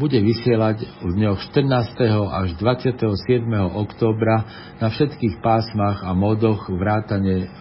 bude 0.00 0.18
vysielať 0.24 1.04
v 1.04 1.10
dňoch 1.20 1.52
14. 1.52 2.32
až 2.32 2.48
27. 2.56 3.44
októbra 3.76 4.36
na 4.80 4.88
všetkých 4.88 5.44
pásmach 5.44 6.00
a 6.00 6.16
modoch 6.16 6.64
vrátane 6.72 7.52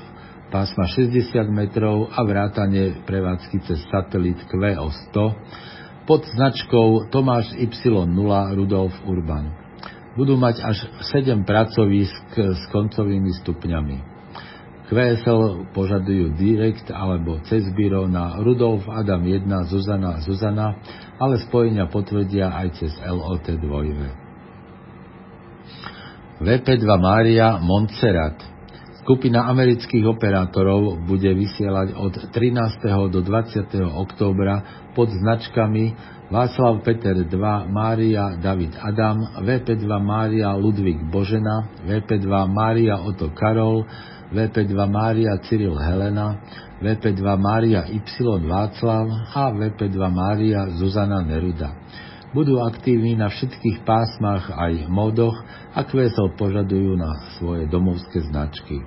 pásma 0.48 0.88
60 0.88 1.44
metrov 1.52 2.08
a 2.08 2.24
vrátane 2.24 3.04
prevádzky 3.04 3.58
cez 3.68 3.84
satelit 3.92 4.40
QO100 4.48 5.18
pod 6.04 6.28
značkou 6.28 7.08
Tomáš 7.10 7.56
Y0 7.56 8.12
Rudolf 8.56 8.94
Urban. 9.08 9.52
Budú 10.14 10.38
mať 10.38 10.62
až 10.62 10.78
7 11.10 11.42
pracovísk 11.42 12.38
s 12.38 12.62
koncovými 12.70 13.34
stupňami. 13.42 13.98
QSL 14.94 15.74
požadujú 15.74 16.38
direkt 16.38 16.92
alebo 16.94 17.42
cez 17.50 17.66
byro 17.74 18.06
na 18.06 18.38
Rudolf 18.38 18.86
Adam 18.86 19.26
1 19.26 19.48
Zuzana 19.72 20.22
Zuzana, 20.22 20.78
ale 21.18 21.42
spojenia 21.42 21.90
potvrdia 21.90 22.54
aj 22.54 22.68
cez 22.78 22.94
LOT 23.02 23.48
2. 23.48 23.64
VP2 26.44 26.86
Mária 27.00 27.58
Montserrat 27.58 28.53
Skupina 29.04 29.52
amerických 29.52 30.08
operátorov 30.08 31.04
bude 31.04 31.28
vysielať 31.28 31.92
od 31.92 32.32
13. 32.32 33.12
do 33.12 33.20
20. 33.20 33.68
októbra 34.00 34.64
pod 34.96 35.12
značkami 35.12 35.92
Václav 36.32 36.80
Peter 36.88 37.12
2 37.12 37.28
Mária 37.68 38.40
David 38.40 38.80
Adam, 38.80 39.44
VP2 39.44 39.92
Mária 40.00 40.56
Ludvík 40.56 41.04
Božena, 41.12 41.68
VP2 41.84 42.32
Mária 42.48 43.04
Oto 43.04 43.28
Karol, 43.36 43.84
VP2 44.32 44.72
Mária 44.88 45.36
Cyril 45.52 45.76
Helena, 45.76 46.40
VP2 46.80 47.28
Mária 47.36 47.84
Y 47.92 48.08
Václav 48.48 49.36
a 49.36 49.52
VP2 49.52 50.00
Mária 50.00 50.80
Zuzana 50.80 51.20
Neruda. 51.28 51.76
Budú 52.34 52.58
aktívni 52.66 53.14
na 53.14 53.30
všetkých 53.30 53.86
pásmach 53.86 54.50
aj 54.50 54.90
módoch 54.90 55.38
a 55.78 55.86
QSL 55.86 56.34
požadujú 56.34 56.98
na 56.98 57.30
svoje 57.38 57.70
domovské 57.70 58.26
značky. 58.26 58.82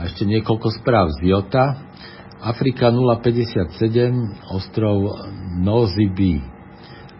A 0.00 0.08
ešte 0.08 0.24
niekoľko 0.24 0.72
správ 0.80 1.12
z 1.20 1.36
Jota. 1.36 1.84
Afrika 2.40 2.88
057, 2.88 3.76
ostrov 4.56 5.20
Nozibi. 5.60 6.40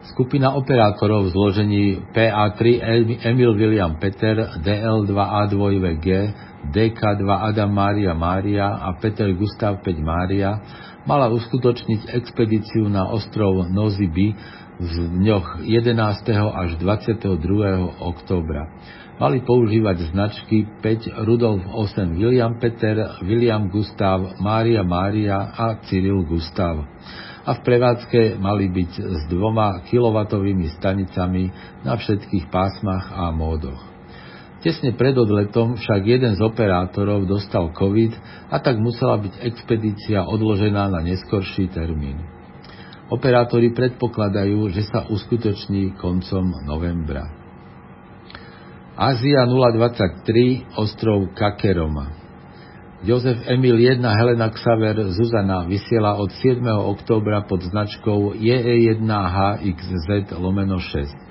Skupina 0.08 0.56
operátorov 0.56 1.28
v 1.28 1.32
zložení 1.36 1.84
PA3 2.16 2.60
Emil 3.28 3.60
William 3.60 4.00
Peter, 4.00 4.56
DL2A2G, 4.56 6.06
DK2 6.72 7.24
Adam 7.28 7.70
Mária 7.70 8.12
Mária 8.16 8.66
a 8.66 8.96
Peter 8.98 9.28
Gustav 9.36 9.84
5 9.84 9.96
Mária 10.02 10.50
mala 11.06 11.30
uskutočniť 11.30 12.10
expedíciu 12.10 12.90
na 12.90 13.06
ostrov 13.06 13.68
Noziby 13.70 14.34
v 14.76 14.92
dňoch 15.22 15.64
11. 15.64 15.96
až 16.52 16.70
22. 16.76 17.40
októbra. 17.96 18.68
Mali 19.16 19.40
používať 19.40 20.12
značky 20.12 20.68
5 20.84 21.24
Rudolf 21.24 21.64
8 21.64 22.20
William 22.20 22.60
Peter, 22.60 23.16
William 23.24 23.72
Gustav, 23.72 24.36
Mária 24.36 24.84
Mária 24.84 25.56
a 25.56 25.80
Cyril 25.88 26.20
Gustav. 26.28 26.84
A 27.46 27.56
v 27.56 27.60
prevádzke 27.64 28.36
mali 28.36 28.68
byť 28.68 28.92
s 29.00 29.20
dvoma 29.32 29.80
kilovatovými 29.88 30.68
stanicami 30.76 31.48
na 31.80 31.96
všetkých 31.96 32.52
pásmach 32.52 33.08
a 33.08 33.32
módoch. 33.32 33.95
Tesne 34.64 34.96
pred 34.96 35.12
odletom 35.12 35.76
však 35.76 36.00
jeden 36.00 36.32
z 36.32 36.40
operátorov 36.40 37.28
dostal 37.28 37.76
COVID 37.76 38.12
a 38.48 38.56
tak 38.58 38.80
musela 38.80 39.20
byť 39.20 39.44
expedícia 39.44 40.24
odložená 40.24 40.88
na 40.88 41.00
neskorší 41.04 41.68
termín. 41.68 42.16
Operátori 43.06 43.70
predpokladajú, 43.70 44.72
že 44.74 44.82
sa 44.88 45.06
uskutoční 45.06 45.94
koncom 46.00 46.50
novembra. 46.66 47.30
Ázia 48.96 49.44
023, 49.44 50.80
ostrov 50.80 51.30
Kakeroma. 51.36 52.16
Jozef 53.04 53.44
Emil 53.44 53.76
1 53.76 54.00
Helena 54.02 54.48
Xaver 54.48 55.12
Zuzana 55.12 55.68
vysiela 55.68 56.16
od 56.16 56.32
7. 56.32 56.64
októbra 56.64 57.44
pod 57.44 57.60
značkou 57.60 58.40
JE1HXZ 58.40 60.32
lomeno 60.40 60.80
6. 60.80 61.25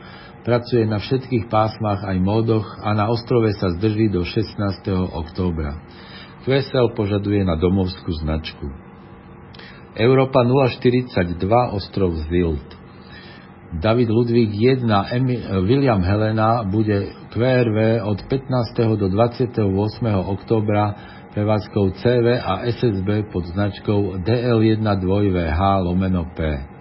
Pracuje 0.45 0.85
na 0.85 1.01
všetkých 1.01 1.49
pásmach 1.49 2.05
aj 2.05 2.21
módoch 2.21 2.69
a 2.85 2.93
na 2.93 3.09
ostrove 3.09 3.49
sa 3.57 3.73
zdrží 3.81 4.13
do 4.13 4.21
16. 4.21 4.61
októbra. 5.09 5.81
QSL 6.45 6.93
požaduje 6.93 7.41
na 7.41 7.57
domovskú 7.57 8.13
značku. 8.21 8.69
Európa 9.97 10.45
042 10.45 11.49
ostrov 11.73 12.13
Zilt. 12.29 12.69
David 13.81 14.13
Ludvík 14.13 14.53
1 14.53 14.85
Emi, 15.17 15.41
William 15.65 16.05
Helena 16.05 16.61
bude 16.61 17.09
QRV 17.33 18.05
od 18.05 18.29
15. 18.29 19.01
do 19.01 19.09
28. 19.09 19.65
októbra 20.29 20.83
prevádzkou 21.33 21.97
CV 21.97 22.37
a 22.37 22.69
SSB 22.69 23.33
pod 23.33 23.49
značkou 23.49 24.21
DL1 24.21 24.85
2VH 24.85 25.59
lomeno 25.89 26.29
P. 26.37 26.74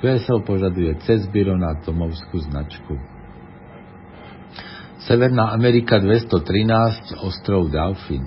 QSL 0.00 0.40
požaduje 0.48 0.96
cez 1.04 1.28
byro 1.28 1.60
na 1.60 1.76
domovskú 1.76 2.40
značku. 2.40 2.96
Severná 5.04 5.52
Amerika 5.52 6.00
213, 6.00 7.20
ostrov 7.20 7.68
Delfin. 7.68 8.24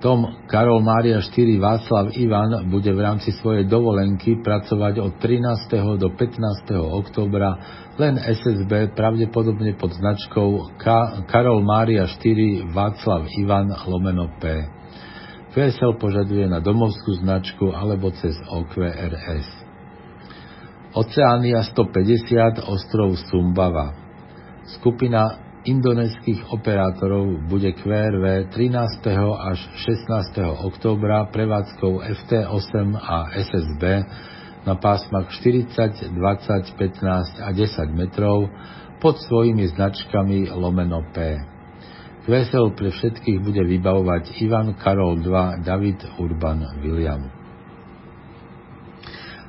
Tom 0.00 0.44
Karol 0.44 0.84
Mária 0.84 1.24
4 1.24 1.56
Václav 1.56 2.12
Ivan 2.20 2.68
bude 2.68 2.92
v 2.92 3.00
rámci 3.00 3.32
svojej 3.40 3.64
dovolenky 3.64 4.44
pracovať 4.44 5.00
od 5.00 5.12
13. 5.20 5.96
do 5.96 6.08
15. 6.12 6.76
oktobra 7.00 7.56
len 7.96 8.20
SSB 8.20 8.92
pravdepodobne 8.92 9.72
pod 9.80 9.96
značkou 9.96 10.76
Ka- 10.76 11.24
Karol 11.28 11.64
Mária 11.64 12.04
4 12.04 12.72
Václav 12.76 13.24
Ivan 13.40 13.72
lomeno 13.88 14.28
P. 14.36 14.68
QSL 15.56 15.96
požaduje 15.96 16.44
na 16.44 16.60
domovskú 16.60 17.16
značku 17.24 17.72
alebo 17.72 18.12
cez 18.12 18.36
OQRS. 18.52 19.65
Oceánia 20.96 21.60
150, 21.60 22.72
ostrov 22.72 23.20
Sumbava. 23.28 23.92
Skupina 24.80 25.44
indonéskych 25.68 26.48
operátorov 26.48 27.36
bude 27.52 27.68
QRV 27.76 28.48
13. 28.48 29.04
až 29.36 29.60
16. 29.84 30.40
októbra 30.64 31.28
prevádzkou 31.28 32.00
FT8 32.00 32.96
a 32.96 33.28
SSB 33.28 33.82
na 34.64 34.80
pásmach 34.80 35.28
40, 35.36 36.16
20, 36.16 36.80
15 36.80 37.44
a 37.44 37.52
10 37.52 37.92
metrov 37.92 38.48
pod 38.96 39.20
svojimi 39.20 39.68
značkami 39.76 40.48
lomeno 40.48 41.04
P. 41.12 41.36
QSL 42.24 42.72
pre 42.72 42.88
všetkých 42.88 43.44
bude 43.44 43.60
vybavovať 43.68 44.40
Ivan 44.40 44.72
Karol 44.80 45.20
2 45.20 45.60
David 45.60 46.08
Urban 46.16 46.80
William. 46.80 47.35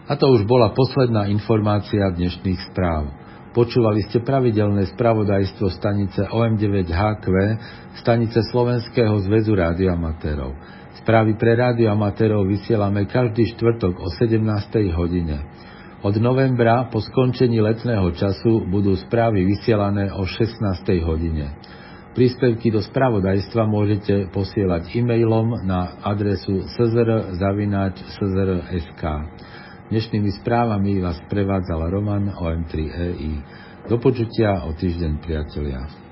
A 0.07 0.15
to 0.15 0.31
už 0.31 0.47
bola 0.47 0.71
posledná 0.71 1.27
informácia 1.27 2.07
dnešných 2.15 2.71
správ. 2.71 3.11
Počúvali 3.51 4.07
ste 4.07 4.23
pravidelné 4.23 4.87
spravodajstvo 4.95 5.67
stanice 5.75 6.23
OM9HQ, 6.31 7.27
stanice 7.99 8.39
Slovenského 8.47 9.19
zväzu 9.27 9.51
rádioamatérov. 9.51 10.55
Správy 11.03 11.35
pre 11.35 11.59
rádioamatérov 11.59 12.47
vysielame 12.47 13.03
každý 13.03 13.51
štvrtok 13.51 13.99
o 13.99 14.07
17. 14.15 14.47
hodine. 14.95 15.43
Od 15.99 16.15
novembra 16.23 16.87
po 16.87 17.03
skončení 17.03 17.59
letného 17.59 18.07
času 18.15 18.63
budú 18.63 18.95
správy 18.95 19.43
vysielané 19.43 20.07
o 20.15 20.23
16. 20.23 20.55
hodine. 21.03 21.51
Príspevky 22.15 22.71
do 22.71 22.79
spravodajstva 22.79 23.67
môžete 23.67 24.31
posielať 24.31 24.87
e-mailom 24.95 25.67
na 25.67 25.99
adresu 25.99 26.63
szr.sk. 26.79 29.03
Dnešnými 29.87 30.43
správami 30.43 30.99
vás 30.99 31.15
prevádzal 31.31 31.87
Roman 31.87 32.27
OM3EI. 32.35 33.31
Do 33.87 33.95
počutia 34.03 34.67
o 34.67 34.75
týždeň, 34.75 35.23
priatelia. 35.23 36.06